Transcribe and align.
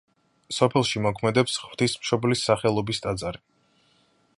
სოფელში 0.59 1.01
მოქმედებს 1.03 1.59
ღვთისმშობლის 1.67 2.43
სახელობის 2.49 3.05
ტაძარი. 3.05 3.45